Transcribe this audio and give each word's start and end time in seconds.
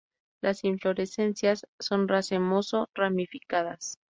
Las 0.41 0.63
inflorescencias 0.63 1.67
son 1.79 2.07
racemoso-ramificadas. 2.07 3.99